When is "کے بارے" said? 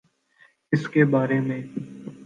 0.89-1.39